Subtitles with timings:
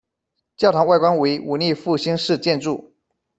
[0.57, 2.91] 教堂外观为文艺复兴式建筑。